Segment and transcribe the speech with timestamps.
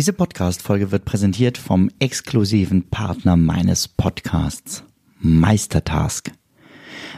[0.00, 4.82] Diese Podcast-Folge wird präsentiert vom exklusiven Partner meines Podcasts,
[5.18, 6.32] Meistertask.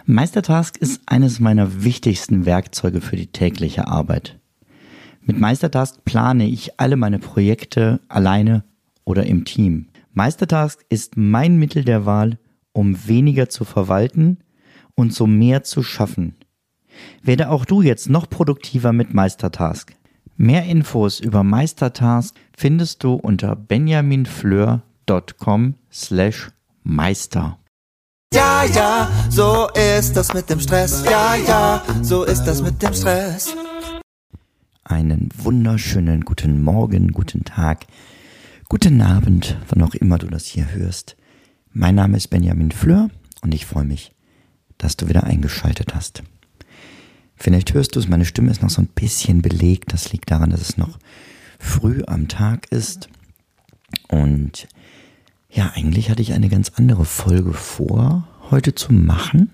[0.04, 4.40] Meistertask ist eines meiner wichtigsten Werkzeuge für die tägliche Arbeit.
[5.20, 8.64] Mit Meistertask plane ich alle meine Projekte alleine
[9.04, 9.86] oder im Team.
[10.12, 12.40] Meistertask ist mein Mittel der Wahl,
[12.72, 14.38] um weniger zu verwalten
[14.96, 16.34] und so mehr zu schaffen.
[17.22, 19.94] Werde auch du jetzt noch produktiver mit Meistertask.
[20.36, 26.50] Mehr Infos über Meistertask findest du unter benjaminfleur.com slash
[26.82, 27.58] meister.
[28.34, 31.04] Ja, ja, so ist das mit dem Stress.
[31.04, 33.54] Ja, ja, so ist das mit dem Stress.
[34.84, 37.86] Einen wunderschönen guten Morgen, guten Tag,
[38.68, 41.16] guten Abend, wann auch immer du das hier hörst.
[41.72, 43.10] Mein Name ist Benjamin Fleur
[43.42, 44.12] und ich freue mich,
[44.78, 46.22] dass du wieder eingeschaltet hast.
[47.42, 49.92] Vielleicht hörst du es, meine Stimme ist noch so ein bisschen belegt.
[49.92, 51.00] Das liegt daran, dass es noch
[51.58, 53.08] früh am Tag ist.
[54.06, 54.68] Und
[55.50, 59.50] ja, eigentlich hatte ich eine ganz andere Folge vor, heute zu machen.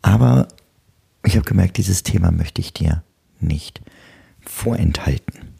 [0.00, 0.48] Aber
[1.22, 3.04] ich habe gemerkt, dieses Thema möchte ich dir
[3.40, 3.82] nicht
[4.40, 5.50] vorenthalten.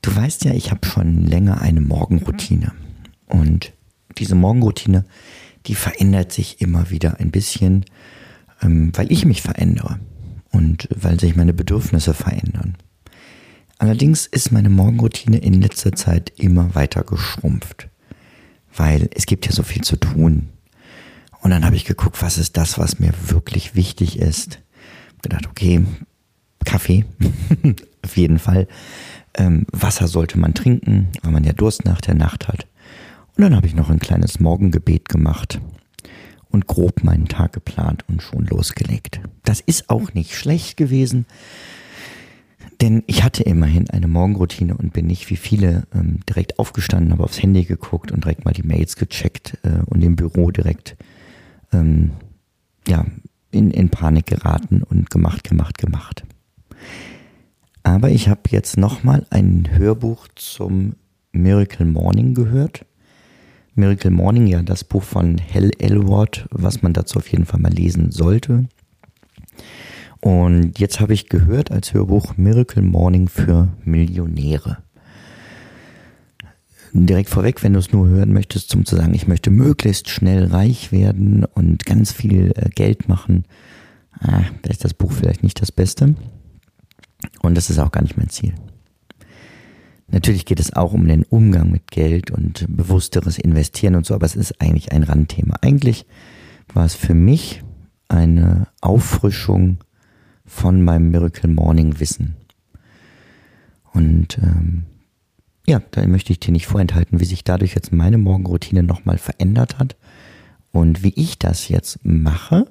[0.00, 2.72] Du weißt ja, ich habe schon länger eine Morgenroutine.
[3.26, 3.74] Und
[4.16, 5.04] diese Morgenroutine,
[5.66, 7.84] die verändert sich immer wieder ein bisschen,
[8.62, 10.00] ähm, weil ich mich verändere
[10.54, 12.76] und weil sich meine Bedürfnisse verändern.
[13.78, 17.88] Allerdings ist meine Morgenroutine in letzter Zeit immer weiter geschrumpft,
[18.74, 20.48] weil es gibt ja so viel zu tun.
[21.40, 24.60] Und dann habe ich geguckt, was ist das, was mir wirklich wichtig ist.
[25.22, 25.84] Gedacht, okay,
[26.64, 27.04] Kaffee,
[28.04, 28.68] auf jeden Fall.
[29.34, 32.66] Ähm, Wasser sollte man trinken, weil man ja Durst nach der Nacht hat.
[33.36, 35.60] Und dann habe ich noch ein kleines Morgengebet gemacht
[36.48, 39.13] und grob meinen Tag geplant und schon losgelegt.
[39.54, 41.26] Das ist auch nicht schlecht gewesen,
[42.80, 47.22] denn ich hatte immerhin eine Morgenroutine und bin nicht wie viele ähm, direkt aufgestanden, habe
[47.22, 50.96] aufs Handy geguckt und direkt mal die Mails gecheckt äh, und im Büro direkt
[51.72, 52.10] ähm,
[52.88, 53.06] ja,
[53.52, 56.24] in, in Panik geraten und gemacht, gemacht, gemacht.
[57.84, 60.96] Aber ich habe jetzt nochmal ein Hörbuch zum
[61.30, 62.84] Miracle Morning gehört
[63.76, 67.72] Miracle Morning, ja, das Buch von Hal Elrod, was man dazu auf jeden Fall mal
[67.72, 68.68] lesen sollte.
[70.24, 74.78] Und jetzt habe ich gehört als Hörbuch Miracle Morning für Millionäre.
[76.94, 80.46] Direkt vorweg, wenn du es nur hören möchtest, zum zu sagen, ich möchte möglichst schnell
[80.46, 83.44] reich werden und ganz viel äh, Geld machen,
[84.18, 86.14] ah, da ist das Buch vielleicht nicht das Beste.
[87.42, 88.54] Und das ist auch gar nicht mein Ziel.
[90.08, 94.24] Natürlich geht es auch um den Umgang mit Geld und bewussteres Investieren und so, aber
[94.24, 95.56] es ist eigentlich ein Randthema.
[95.60, 96.06] Eigentlich
[96.72, 97.62] war es für mich
[98.08, 99.80] eine Auffrischung
[100.44, 102.36] von meinem Miracle Morning Wissen.
[103.92, 104.84] Und ähm,
[105.66, 109.78] ja, da möchte ich dir nicht vorenthalten, wie sich dadurch jetzt meine Morgenroutine nochmal verändert
[109.78, 109.96] hat
[110.72, 112.66] und wie ich das jetzt mache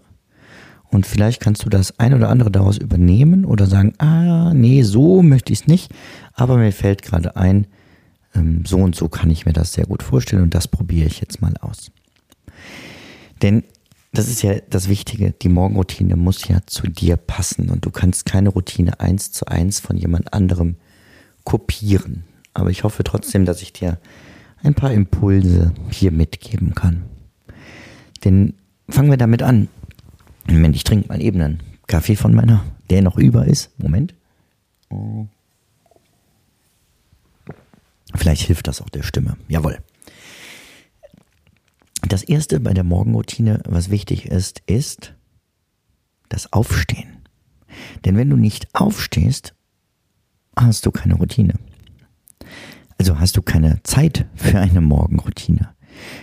[0.94, 5.24] und vielleicht kannst du das ein oder andere daraus übernehmen oder sagen, ah, nee, so
[5.24, 5.92] möchte ich es nicht.
[6.34, 7.66] Aber mir fällt gerade ein,
[8.36, 11.20] ähm, so und so kann ich mir das sehr gut vorstellen und das probiere ich
[11.20, 11.92] jetzt mal aus.
[13.42, 13.64] Denn
[14.14, 18.28] das ist ja das Wichtige, die Morgenroutine muss ja zu dir passen und du kannst
[18.28, 20.76] keine Routine eins zu eins von jemand anderem
[21.44, 22.24] kopieren.
[22.54, 24.00] Aber ich hoffe trotzdem, dass ich dir
[24.62, 27.04] ein paar Impulse hier mitgeben kann.
[28.24, 28.54] Denn
[28.88, 29.68] fangen wir damit an.
[30.48, 33.72] Moment, ich trinke mal eben einen Kaffee von meiner, der noch über ist.
[33.80, 34.14] Moment.
[38.14, 39.38] Vielleicht hilft das auch der Stimme.
[39.48, 39.80] Jawohl.
[42.14, 45.16] Das erste bei der Morgenroutine, was wichtig ist, ist
[46.30, 47.24] das Aufstehen.
[48.06, 49.56] Denn wenn du nicht aufstehst,
[50.56, 51.56] hast du keine Routine.
[53.00, 55.70] Also hast du keine Zeit für eine Morgenroutine.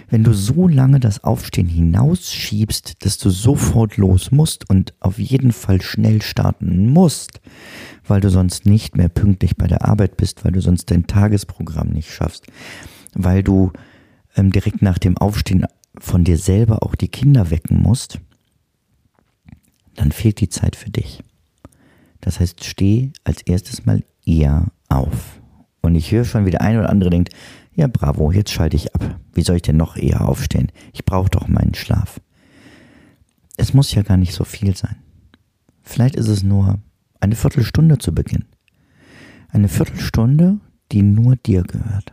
[0.09, 5.51] Wenn du so lange das Aufstehen hinausschiebst, dass du sofort los musst und auf jeden
[5.51, 7.41] Fall schnell starten musst,
[8.07, 11.89] weil du sonst nicht mehr pünktlich bei der Arbeit bist, weil du sonst dein Tagesprogramm
[11.89, 12.47] nicht schaffst,
[13.13, 13.73] weil du
[14.37, 15.67] ähm, direkt nach dem Aufstehen
[16.01, 18.21] von dir selber auch die Kinder wecken musst,
[19.95, 21.23] dann fehlt die Zeit für dich.
[22.21, 25.41] Das heißt, steh als erstes mal eher auf.
[25.83, 27.35] Und ich höre schon, wie der eine oder andere denkt,
[27.75, 29.19] ja, bravo, jetzt schalte ich ab.
[29.33, 30.71] Wie soll ich denn noch eher aufstehen?
[30.93, 32.21] Ich brauche doch meinen Schlaf.
[33.57, 34.97] Es muss ja gar nicht so viel sein.
[35.83, 36.79] Vielleicht ist es nur
[37.21, 38.45] eine Viertelstunde zu Beginn.
[39.49, 40.59] Eine Viertelstunde,
[40.93, 42.13] die nur dir gehört.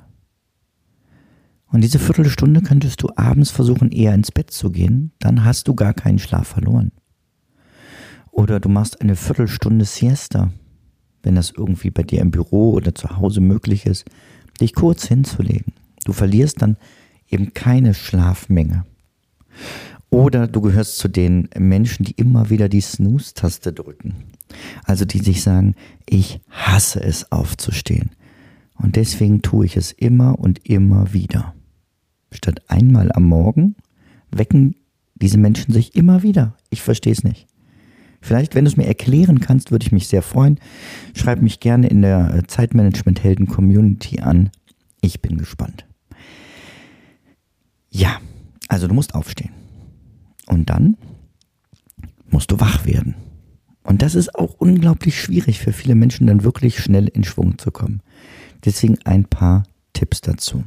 [1.69, 5.75] Und diese Viertelstunde könntest du abends versuchen, eher ins Bett zu gehen, dann hast du
[5.75, 6.92] gar keinen Schlaf verloren.
[8.31, 10.52] Oder du machst eine Viertelstunde Siesta,
[11.24, 14.06] wenn das irgendwie bei dir im Büro oder zu Hause möglich ist
[14.60, 15.74] dich kurz hinzulegen.
[16.06, 16.78] Du verlierst dann
[17.30, 18.86] eben keine Schlafmenge.
[20.10, 24.16] Oder du gehörst zu den Menschen, die immer wieder die Snooze-Taste drücken.
[24.86, 25.75] Also die sich sagen,
[26.06, 28.12] ich hasse es aufzustehen.
[28.75, 31.54] Und deswegen tue ich es immer und immer wieder.
[32.31, 33.75] Statt einmal am Morgen
[34.31, 34.75] wecken
[35.15, 36.56] diese Menschen sich immer wieder.
[36.69, 37.47] Ich verstehe es nicht.
[38.21, 40.59] Vielleicht, wenn du es mir erklären kannst, würde ich mich sehr freuen.
[41.15, 44.50] Schreib mich gerne in der äh, Zeitmanagement-Helden-Community an.
[45.01, 45.85] Ich bin gespannt.
[47.89, 48.19] Ja,
[48.68, 49.51] also du musst aufstehen.
[50.47, 50.97] Und dann
[52.29, 53.15] musst du wach werden.
[53.83, 57.71] Und das ist auch unglaublich schwierig für viele Menschen, dann wirklich schnell in Schwung zu
[57.71, 58.01] kommen.
[58.65, 59.63] Deswegen ein paar
[59.94, 60.65] Tipps dazu.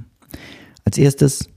[0.90, 1.48] Als erstes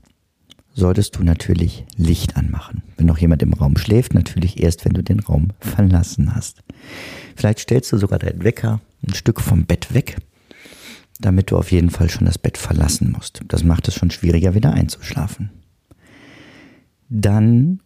[0.74, 2.84] solltest du natürlich Licht anmachen.
[2.96, 6.62] Wenn noch jemand im Raum schläft, natürlich erst, wenn du den Raum verlassen hast.
[7.34, 10.18] Vielleicht stellst du sogar deinen Wecker ein Stück vom Bett weg,
[11.18, 13.40] damit du auf jeden Fall schon das Bett verlassen musst.
[13.48, 15.50] Das macht es schon schwieriger, wieder einzuschlafen.
[17.08, 17.80] Dann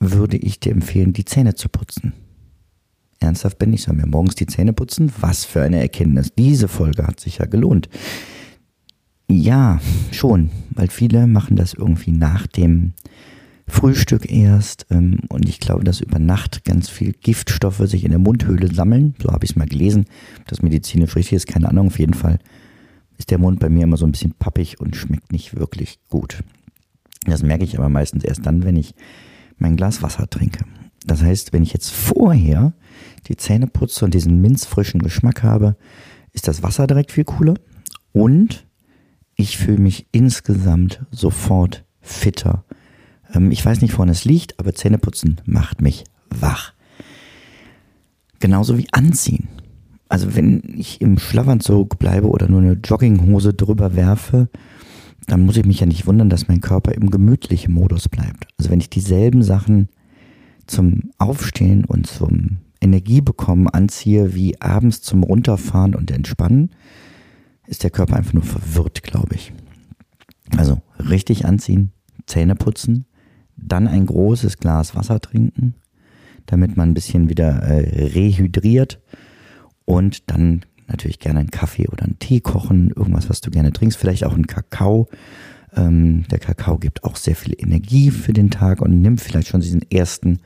[0.00, 2.14] würde ich dir empfehlen, die Zähne zu putzen.
[3.20, 5.12] Ernsthaft, Ben, ich soll mir morgens die Zähne putzen?
[5.20, 6.32] Was für eine Erkenntnis.
[6.32, 7.90] Diese Folge hat sich ja gelohnt.
[9.34, 9.80] Ja,
[10.10, 12.92] schon, weil viele machen das irgendwie nach dem
[13.66, 18.18] Frühstück erst ähm, und ich glaube, dass über Nacht ganz viel Giftstoffe sich in der
[18.18, 19.14] Mundhöhle sammeln.
[19.22, 20.04] So habe ich es mal gelesen.
[20.40, 21.86] Ob das medizinisch richtig ist, keine Ahnung.
[21.86, 22.40] Auf jeden Fall
[23.16, 26.44] ist der Mund bei mir immer so ein bisschen pappig und schmeckt nicht wirklich gut.
[27.24, 28.94] Das merke ich aber meistens erst dann, wenn ich
[29.56, 30.66] mein Glas Wasser trinke.
[31.06, 32.74] Das heißt, wenn ich jetzt vorher
[33.28, 35.76] die Zähne putze und diesen minzfrischen Geschmack habe,
[36.34, 37.54] ist das Wasser direkt viel cooler
[38.12, 38.66] und
[39.42, 42.64] ich fühle mich insgesamt sofort fitter.
[43.34, 46.72] Ähm, ich weiß nicht, woran es liegt, aber Zähneputzen macht mich wach.
[48.38, 49.48] Genauso wie anziehen.
[50.08, 54.48] Also wenn ich im Schlafanzug bleibe oder nur eine Jogginghose drüber werfe,
[55.26, 58.46] dann muss ich mich ja nicht wundern, dass mein Körper im gemütlichen Modus bleibt.
[58.58, 59.88] Also wenn ich dieselben Sachen
[60.66, 66.70] zum Aufstehen und zum Energiebekommen anziehe wie abends zum Runterfahren und Entspannen,
[67.66, 69.52] ist der Körper einfach nur verwirrt, glaube ich.
[70.56, 71.92] Also richtig anziehen,
[72.26, 73.06] Zähne putzen,
[73.56, 75.74] dann ein großes Glas Wasser trinken,
[76.46, 79.00] damit man ein bisschen wieder äh, rehydriert
[79.84, 83.98] und dann natürlich gerne einen Kaffee oder einen Tee kochen, irgendwas, was du gerne trinkst,
[83.98, 85.08] vielleicht auch einen Kakao.
[85.74, 89.60] Ähm, der Kakao gibt auch sehr viel Energie für den Tag und nimmt vielleicht schon
[89.60, 90.40] diesen ersten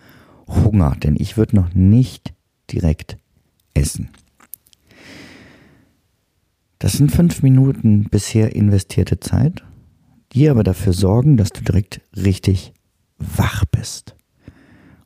[0.46, 2.32] Hunger, denn ich würde noch nicht
[2.70, 3.18] direkt
[3.74, 4.10] essen.
[6.78, 9.64] Das sind fünf Minuten bisher investierte Zeit,
[10.32, 12.74] die aber dafür sorgen, dass du direkt richtig
[13.18, 14.14] wach bist.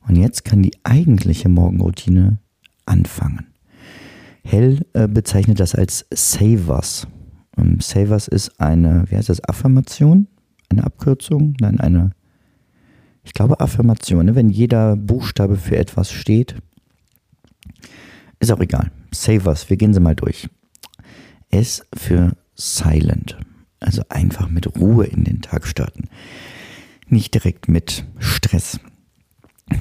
[0.07, 2.39] Und jetzt kann die eigentliche Morgenroutine
[2.87, 3.47] anfangen.
[4.43, 7.07] Hell äh, bezeichnet das als Savers.
[7.57, 10.27] Ähm, Savers ist eine, wie heißt das, Affirmation?
[10.71, 11.55] Eine Abkürzung?
[11.61, 12.11] Nein, eine,
[13.23, 14.35] ich glaube Affirmation, ne?
[14.35, 16.57] wenn jeder Buchstabe für etwas steht.
[18.41, 18.91] Ist auch egal.
[19.13, 20.49] Savers, wir gehen sie mal durch.
[21.51, 23.39] S für Silent.
[23.81, 26.09] Also einfach mit Ruhe in den Tag starten.
[27.09, 28.79] Nicht direkt mit Stress.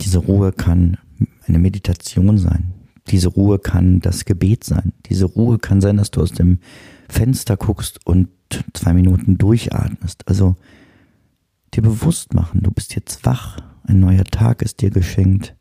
[0.02, 0.98] Diese Ruhe kann
[1.46, 2.74] eine Meditation sein.
[3.10, 4.94] Diese Ruhe kann das Gebet sein.
[5.08, 6.60] Diese Ruhe kann sein, dass du aus dem
[7.10, 8.30] Fenster guckst und
[8.74, 10.28] zwei Minuten durchatmest.
[10.28, 10.56] Also
[11.74, 15.56] dir bewusst machen, du bist jetzt wach, ein neuer Tag ist dir geschenkt.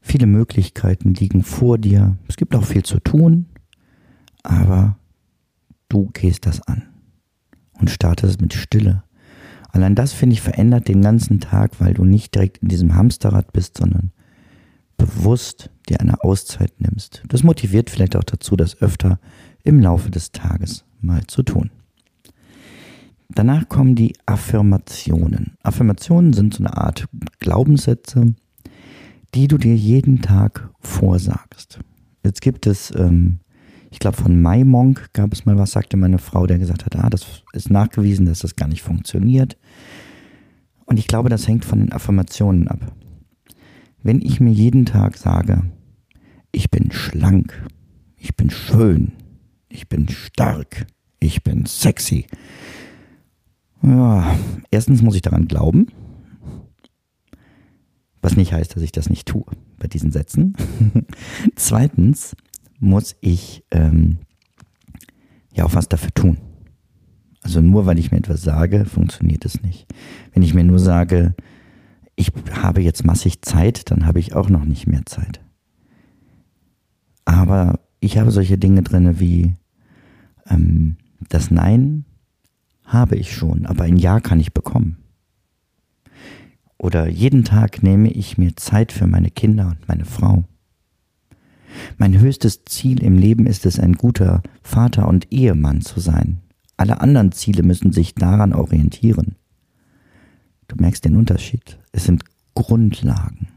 [0.00, 2.16] Viele Möglichkeiten liegen vor dir.
[2.28, 3.46] Es gibt auch viel zu tun,
[4.44, 4.96] aber
[5.88, 6.84] du gehst das an
[7.80, 9.02] und startest mit Stille.
[9.70, 13.52] Allein das, finde ich, verändert den ganzen Tag, weil du nicht direkt in diesem Hamsterrad
[13.52, 14.12] bist, sondern
[14.96, 17.24] bewusst dir eine Auszeit nimmst.
[17.26, 19.18] Das motiviert vielleicht auch dazu, das öfter
[19.64, 21.70] im Laufe des Tages mal zu tun.
[23.28, 25.56] Danach kommen die Affirmationen.
[25.62, 27.06] Affirmationen sind so eine Art
[27.40, 28.34] Glaubenssätze,
[29.34, 31.80] die du dir jeden Tag vorsagst.
[32.22, 33.40] Jetzt gibt es ähm,
[33.94, 37.08] ich glaube von MyMonk gab es mal was, sagte meine Frau, der gesagt hat, ah,
[37.08, 39.56] das ist nachgewiesen, dass das gar nicht funktioniert.
[40.84, 42.92] Und ich glaube, das hängt von den Affirmationen ab.
[44.02, 45.62] Wenn ich mir jeden Tag sage,
[46.50, 47.64] ich bin schlank,
[48.16, 49.12] ich bin schön,
[49.68, 50.88] ich bin stark,
[51.20, 52.26] ich bin sexy.
[53.80, 54.36] Ja,
[54.72, 55.86] erstens muss ich daran glauben,
[58.22, 59.44] was nicht heißt, dass ich das nicht tue
[59.78, 60.56] bei diesen Sätzen.
[61.54, 62.34] Zweitens
[62.78, 64.18] muss ich ähm,
[65.52, 66.38] ja auch was dafür tun.
[67.42, 69.86] Also nur weil ich mir etwas sage, funktioniert es nicht.
[70.32, 71.34] Wenn ich mir nur sage,
[72.16, 75.40] ich habe jetzt massig Zeit, dann habe ich auch noch nicht mehr Zeit.
[77.24, 79.54] Aber ich habe solche Dinge drin wie
[80.48, 80.96] ähm,
[81.28, 82.04] Das Nein
[82.84, 84.98] habe ich schon, aber ein Ja kann ich bekommen.
[86.78, 90.44] Oder jeden Tag nehme ich mir Zeit für meine Kinder und meine Frau.
[91.98, 96.38] Mein höchstes Ziel im Leben ist es, ein guter Vater und Ehemann zu sein.
[96.76, 99.36] Alle anderen Ziele müssen sich daran orientieren.
[100.68, 101.78] Du merkst den Unterschied.
[101.92, 103.48] Es sind Grundlagen.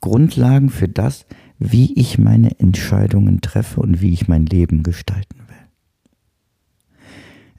[0.00, 1.26] Grundlagen für das,
[1.58, 5.54] wie ich meine Entscheidungen treffe und wie ich mein Leben gestalten will.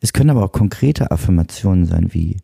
[0.01, 2.37] Es können aber auch konkrete Affirmationen sein wie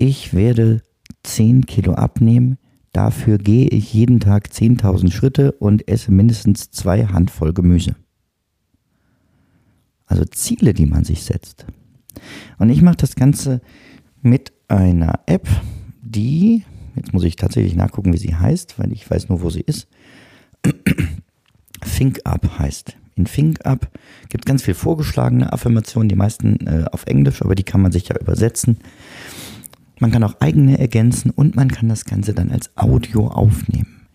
[0.00, 0.82] ich werde
[1.24, 2.58] 10 Kilo abnehmen,
[2.92, 7.94] dafür gehe ich jeden Tag 10.000 Schritte und esse mindestens zwei Handvoll Gemüse.
[10.06, 11.66] Also Ziele, die man sich setzt.
[12.58, 13.60] Und ich mache das Ganze
[14.22, 15.48] mit einer App,
[16.02, 16.64] die,
[16.96, 19.88] jetzt muss ich tatsächlich nachgucken, wie sie heißt, weil ich weiß nur, wo sie ist.
[21.80, 22.96] ThinkUp heißt.
[23.16, 23.90] In ThinkUp
[24.28, 27.92] gibt es ganz viel vorgeschlagene Affirmationen, die meisten äh, auf Englisch, aber die kann man
[27.92, 28.78] sich ja übersetzen.
[30.00, 34.06] Man kann auch eigene ergänzen und man kann das Ganze dann als Audio aufnehmen.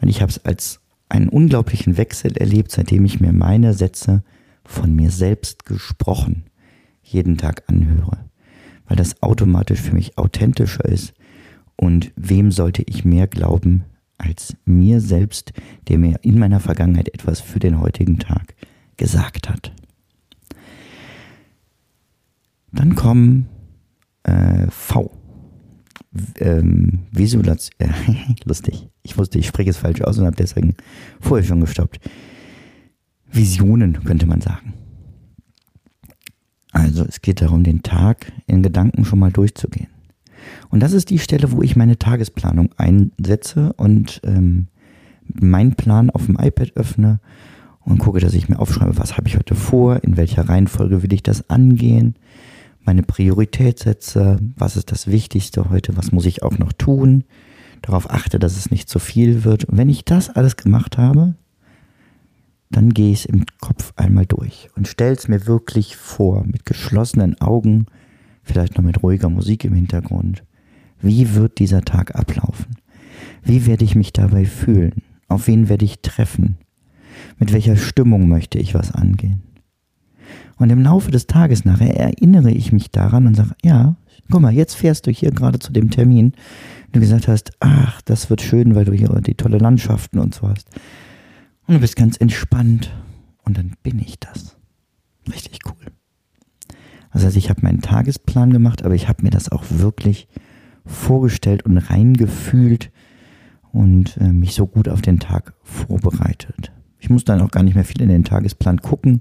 [0.00, 4.22] Weil ich habe es als einen unglaublichen Wechsel erlebt, seitdem ich mir meine Sätze
[4.64, 6.44] von mir selbst gesprochen
[7.02, 8.18] jeden Tag anhöre.
[8.86, 11.14] Weil das automatisch für mich authentischer ist.
[11.76, 13.84] Und wem sollte ich mehr glauben
[14.18, 15.52] als mir selbst,
[15.86, 18.54] der mir in meiner Vergangenheit etwas für den heutigen Tag
[18.96, 19.72] gesagt hat.
[22.72, 23.48] Dann kommen
[24.24, 25.17] äh, V
[26.38, 27.74] ähm, Visualisation.
[27.78, 28.88] Äh, lustig.
[29.02, 30.74] Ich wusste, ich spreche es falsch aus und habe deswegen
[31.20, 32.00] vorher schon gestoppt.
[33.30, 34.74] Visionen könnte man sagen.
[36.72, 39.88] Also es geht darum, den Tag in Gedanken schon mal durchzugehen.
[40.70, 44.68] Und das ist die Stelle, wo ich meine Tagesplanung einsetze und ähm,
[45.24, 47.20] meinen Plan auf dem iPad öffne
[47.80, 51.12] und gucke, dass ich mir aufschreibe, was habe ich heute vor, in welcher Reihenfolge will
[51.12, 52.16] ich das angehen,
[52.88, 57.24] meine Priorität setze, was ist das Wichtigste heute, was muss ich auch noch tun,
[57.82, 59.66] darauf achte, dass es nicht zu viel wird.
[59.66, 61.34] Und wenn ich das alles gemacht habe,
[62.70, 66.64] dann gehe ich es im Kopf einmal durch und stelle es mir wirklich vor, mit
[66.64, 67.84] geschlossenen Augen,
[68.42, 70.42] vielleicht noch mit ruhiger Musik im Hintergrund.
[70.98, 72.76] Wie wird dieser Tag ablaufen?
[73.42, 75.02] Wie werde ich mich dabei fühlen?
[75.28, 76.56] Auf wen werde ich treffen?
[77.38, 79.42] Mit welcher Stimmung möchte ich was angehen?
[80.58, 83.96] Und im Laufe des Tages nachher erinnere ich mich daran und sage, ja,
[84.30, 86.32] guck mal, jetzt fährst du hier gerade zu dem Termin.
[86.92, 90.48] Du gesagt hast, ach, das wird schön, weil du hier die tolle Landschaften und so
[90.48, 90.68] hast.
[91.66, 92.90] Und du bist ganz entspannt.
[93.44, 94.56] Und dann bin ich das.
[95.32, 95.92] Richtig cool.
[97.12, 100.28] Das heißt, ich habe meinen Tagesplan gemacht, aber ich habe mir das auch wirklich
[100.84, 102.90] vorgestellt und reingefühlt
[103.72, 106.72] und äh, mich so gut auf den Tag vorbereitet.
[106.98, 109.20] Ich muss dann auch gar nicht mehr viel in den Tagesplan gucken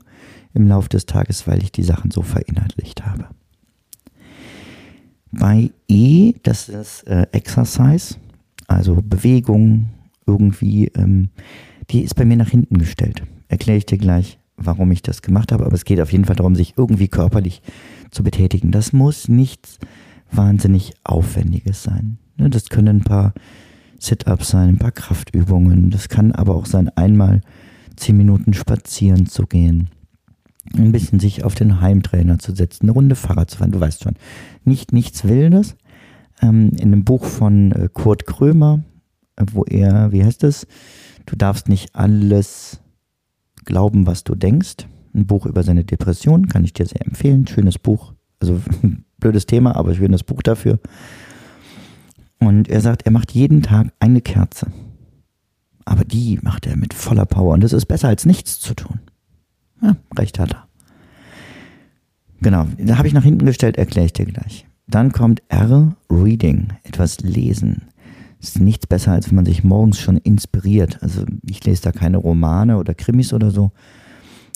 [0.57, 3.27] im Laufe des Tages, weil ich die Sachen so verinnerlicht habe.
[5.31, 8.15] Bei E, das ist äh, Exercise,
[8.67, 9.89] also Bewegung
[10.25, 11.29] irgendwie, ähm,
[11.91, 13.23] die ist bei mir nach hinten gestellt.
[13.47, 16.35] Erkläre ich dir gleich, warum ich das gemacht habe, aber es geht auf jeden Fall
[16.35, 17.61] darum, sich irgendwie körperlich
[18.09, 18.71] zu betätigen.
[18.71, 19.77] Das muss nichts
[20.31, 22.17] wahnsinnig Aufwendiges sein.
[22.37, 23.33] Ne, das können ein paar
[23.99, 25.91] Sit-ups sein, ein paar Kraftübungen.
[25.91, 27.41] Das kann aber auch sein, einmal
[27.95, 29.89] zehn Minuten spazieren zu gehen
[30.75, 34.03] ein bisschen sich auf den Heimtrainer zu setzen, eine Runde Fahrrad zu fahren, du weißt
[34.03, 34.15] schon.
[34.63, 35.75] Nicht nichts Wildes.
[36.41, 38.83] Ähm, in einem Buch von äh, Kurt Krömer,
[39.51, 40.67] wo er, wie heißt es?
[41.25, 42.79] Du darfst nicht alles
[43.65, 44.87] glauben, was du denkst.
[45.13, 47.47] Ein Buch über seine Depression, kann ich dir sehr empfehlen.
[47.47, 48.13] Schönes Buch.
[48.39, 48.61] Also
[49.19, 50.79] blödes Thema, aber schönes Buch dafür.
[52.39, 54.71] Und er sagt, er macht jeden Tag eine Kerze.
[55.85, 57.53] Aber die macht er mit voller Power.
[57.53, 58.99] Und das ist besser als nichts zu tun.
[59.81, 60.67] Ja, recht hat er.
[62.41, 64.67] Genau, da habe ich nach hinten gestellt, erkläre ich dir gleich.
[64.87, 67.83] Dann kommt R, Reading, etwas lesen.
[68.39, 71.01] Es ist nichts besser, als wenn man sich morgens schon inspiriert.
[71.01, 73.71] Also ich lese da keine Romane oder Krimis oder so,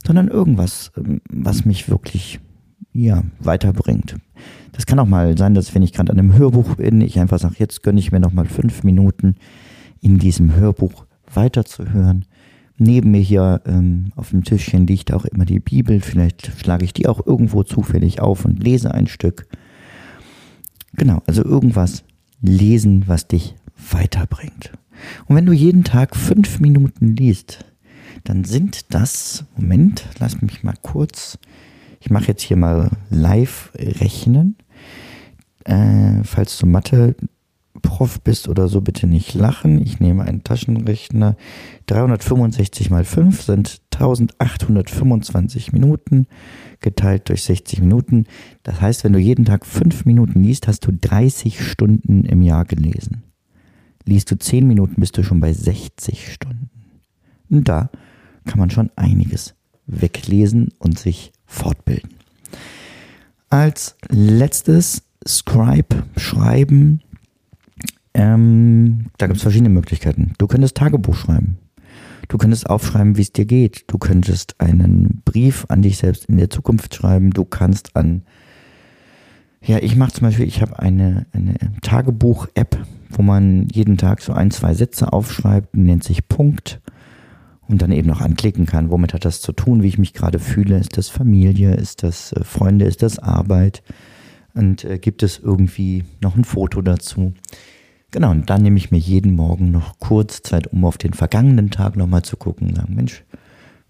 [0.06, 2.40] sondern irgendwas, ähm, was mich wirklich
[2.94, 4.16] ja, weiterbringt.
[4.74, 7.40] Das kann auch mal sein, dass wenn ich gerade an einem Hörbuch bin, ich einfach
[7.40, 9.36] sage, jetzt gönne ich mir noch mal fünf Minuten
[10.02, 12.26] in diesem Hörbuch weiterzuhören.
[12.84, 16.00] Neben mir hier ähm, auf dem Tischchen liegt auch immer die Bibel.
[16.00, 19.46] Vielleicht schlage ich die auch irgendwo zufällig auf und lese ein Stück.
[20.96, 22.04] Genau, also irgendwas
[22.42, 23.54] lesen, was dich
[23.92, 24.72] weiterbringt.
[25.28, 27.66] Und wenn du jeden Tag fünf Minuten liest,
[28.24, 31.38] dann sind das, Moment, lass mich mal kurz,
[32.00, 34.56] ich mache jetzt hier mal live rechnen.
[35.66, 37.16] Äh, falls du Mathe
[37.82, 39.82] Prof bist oder so, bitte nicht lachen.
[39.82, 41.36] Ich nehme einen Taschenrechner.
[41.88, 46.28] 365 mal 5 sind 1825 Minuten
[46.82, 48.26] geteilt durch 60 Minuten.
[48.64, 52.66] Das heißt, wenn du jeden Tag 5 Minuten liest, hast du 30 Stunden im Jahr
[52.66, 53.24] gelesen.
[54.06, 56.70] Liest du 10 Minuten, bist du schon bei 60 Stunden.
[57.50, 57.90] Und da
[58.46, 59.54] kann man schon einiges
[59.86, 62.16] weglesen und sich fortbilden.
[63.50, 67.02] Als letztes Scribe schreiben.
[68.14, 70.34] Ähm, da gibt es verschiedene Möglichkeiten.
[70.38, 71.58] Du könntest Tagebuch schreiben.
[72.28, 73.86] Du könntest aufschreiben, wie es dir geht.
[73.88, 77.32] Du könntest einen Brief an dich selbst in der Zukunft schreiben.
[77.32, 78.24] Du kannst an,
[79.62, 82.78] ja, ich mache zum Beispiel, ich habe eine, eine Tagebuch-App,
[83.10, 86.82] wo man jeden Tag so ein, zwei Sätze aufschreibt, nennt sich Punkt
[87.68, 90.40] und dann eben noch anklicken kann, womit hat das zu tun, wie ich mich gerade
[90.40, 90.78] fühle.
[90.78, 93.84] Ist das Familie, ist das äh, Freunde, ist das Arbeit?
[94.54, 97.34] Und äh, gibt es irgendwie noch ein Foto dazu?
[98.12, 101.72] Genau, und dann nehme ich mir jeden Morgen noch kurz Zeit, um auf den vergangenen
[101.72, 103.24] Tag nochmal zu gucken sagen, Mensch,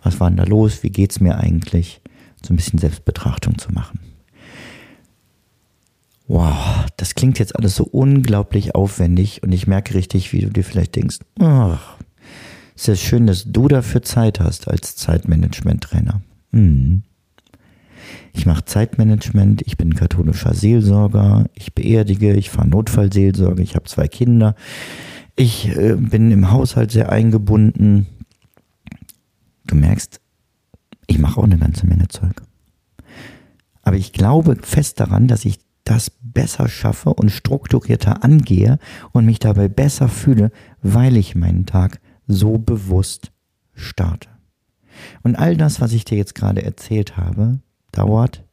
[0.04, 0.84] was war denn da los?
[0.84, 2.02] Wie geht's mir eigentlich?
[2.46, 4.00] So ein bisschen Selbstbetrachtung zu machen.
[6.28, 10.64] Wow, das klingt jetzt alles so unglaublich aufwendig und ich merke richtig, wie du dir
[10.64, 11.98] vielleicht denkst, ach,
[12.76, 16.22] ist ja schön, dass du dafür Zeit hast als Zeitmanagement-Trainer.
[16.52, 17.04] Mhm.
[18.34, 24.08] Ich mache Zeitmanagement, ich bin katholischer Seelsorger, ich beerdige, ich fahre Notfallseelsorge, ich habe zwei
[24.08, 24.56] Kinder,
[25.36, 28.08] ich äh, bin im Haushalt sehr eingebunden.
[29.66, 30.20] Du merkst,
[31.08, 32.42] ich mache auch eine ganze Menge Zeug.
[33.84, 38.78] Aber ich glaube fest daran, dass ich das besser schaffe und strukturierter angehe
[39.12, 40.52] und mich dabei besser fühle,
[40.82, 43.32] weil ich meinen Tag so bewusst
[43.74, 44.30] starte.
[45.24, 47.60] Und all das, was ich dir jetzt gerade erzählt habe,
[47.92, 48.44] dauert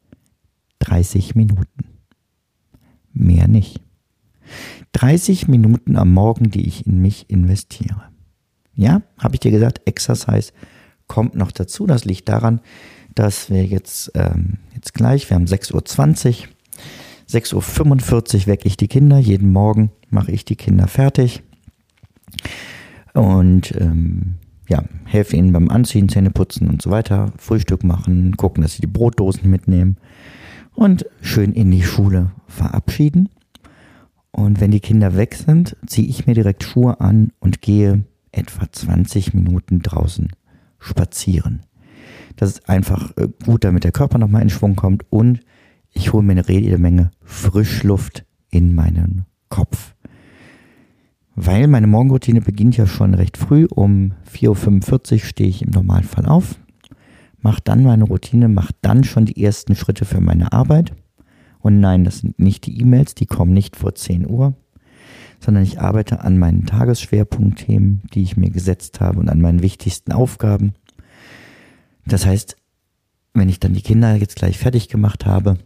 [0.81, 1.85] 30 Minuten.
[3.13, 3.81] Mehr nicht.
[4.93, 8.03] 30 Minuten am Morgen, die ich in mich investiere.
[8.75, 10.53] Ja, habe ich dir gesagt, Exercise
[11.07, 11.87] kommt noch dazu.
[11.87, 12.61] Das liegt daran,
[13.15, 16.49] dass wir jetzt, ähm, jetzt gleich, wir haben 6.20 Uhr,
[17.29, 19.19] 6.45 Uhr wecke ich die Kinder.
[19.19, 21.43] Jeden Morgen mache ich die Kinder fertig.
[23.15, 24.37] Und ähm,
[24.69, 28.83] ja, helfe ihnen beim Anziehen, Zähne putzen und so weiter, Frühstück machen, gucken, dass sie
[28.83, 29.97] die Brotdosen mitnehmen
[30.75, 33.29] und schön in die Schule verabschieden.
[34.31, 38.71] Und wenn die Kinder weg sind, ziehe ich mir direkt Schuhe an und gehe etwa
[38.71, 40.29] 20 Minuten draußen
[40.79, 41.63] spazieren.
[42.37, 45.41] Das ist einfach äh, gut, damit der Körper nochmal in Schwung kommt und
[45.93, 49.95] ich hole mir eine jede Menge Frischluft in meinen Kopf.
[51.41, 53.69] Weil meine Morgenroutine beginnt ja schon recht früh.
[53.71, 56.57] Um 4.45 Uhr stehe ich im Normalfall auf,
[57.41, 60.95] mache dann meine Routine, mache dann schon die ersten Schritte für meine Arbeit.
[61.61, 64.55] Und nein, das sind nicht die E-Mails, die kommen nicht vor 10 Uhr,
[65.39, 70.11] sondern ich arbeite an meinen Tagesschwerpunktthemen, die ich mir gesetzt habe und an meinen wichtigsten
[70.11, 70.75] Aufgaben.
[72.05, 72.57] Das heißt,
[73.33, 75.59] wenn ich dann die Kinder jetzt gleich fertig gemacht habe,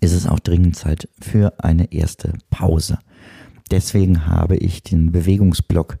[0.00, 3.00] ist es auch dringend Zeit für eine erste Pause.
[3.70, 5.98] Deswegen habe ich den Bewegungsblock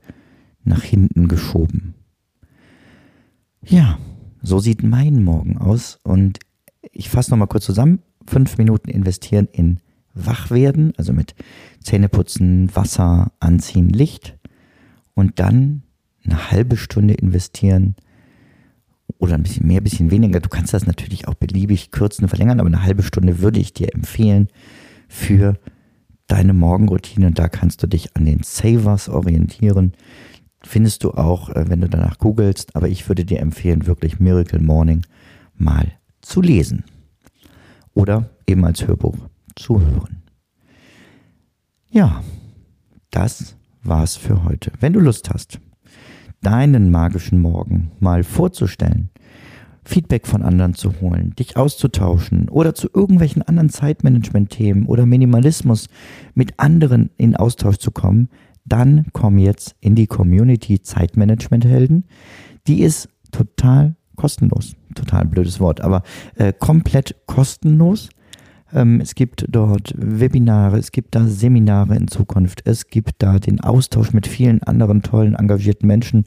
[0.64, 1.94] nach hinten geschoben.
[3.62, 3.98] Ja,
[4.42, 6.38] so sieht mein Morgen aus und
[6.92, 8.00] ich fasse nochmal kurz zusammen.
[8.26, 9.80] Fünf Minuten investieren in
[10.14, 11.34] Wachwerden, also mit
[11.82, 14.36] Zähneputzen, Wasser, Anziehen, Licht
[15.14, 15.82] und dann
[16.24, 17.96] eine halbe Stunde investieren
[19.18, 20.40] oder ein bisschen mehr, ein bisschen weniger.
[20.40, 23.94] Du kannst das natürlich auch beliebig kürzen verlängern, aber eine halbe Stunde würde ich dir
[23.94, 24.48] empfehlen
[25.08, 25.58] für
[26.26, 29.92] deine Morgenroutine da kannst du dich an den Savers orientieren.
[30.62, 34.60] Findest du auch, äh, wenn du danach googelst, aber ich würde dir empfehlen, wirklich Miracle
[34.60, 35.02] Morning
[35.54, 36.84] mal zu lesen
[37.94, 39.16] oder eben als Hörbuch
[39.54, 40.22] zu hören.
[41.90, 42.22] Ja,
[43.10, 44.72] das war's für heute.
[44.80, 45.60] Wenn du Lust hast,
[46.42, 49.10] deinen magischen Morgen mal vorzustellen,
[49.86, 55.88] Feedback von anderen zu holen, dich auszutauschen oder zu irgendwelchen anderen Zeitmanagement-Themen oder Minimalismus
[56.34, 58.28] mit anderen in Austausch zu kommen,
[58.64, 62.04] dann komm jetzt in die Community Zeitmanagement-Helden.
[62.66, 64.74] Die ist total kostenlos.
[64.96, 66.02] Total blödes Wort, aber
[66.34, 68.08] äh, komplett kostenlos.
[68.72, 73.60] Ähm, es gibt dort Webinare, es gibt da Seminare in Zukunft, es gibt da den
[73.60, 76.24] Austausch mit vielen anderen tollen, engagierten Menschen,